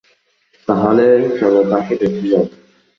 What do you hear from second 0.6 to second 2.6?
তাহলে চল তাকে দেখতে যাই।